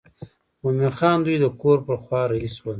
[0.61, 2.69] مومن خان دوی د کور پر خوا رهي شول.